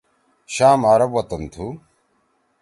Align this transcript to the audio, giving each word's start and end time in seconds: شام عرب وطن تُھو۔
شام 0.55 0.79
عرب 0.91 1.11
وطن 1.15 1.41
تُھو۔ 1.53 1.67